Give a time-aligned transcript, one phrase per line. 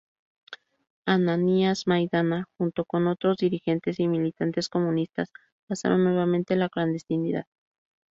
[1.05, 5.29] Ananías Maidana, junto con otros dirigentes y militantes comunistas
[5.69, 7.45] pasaron nuevamente a la clandestinidad.